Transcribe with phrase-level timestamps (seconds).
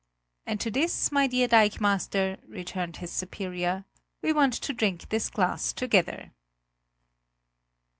[0.47, 3.85] "And to this, my dear dikemaster," returned his superior,
[4.23, 6.31] "we want to drink this glass together."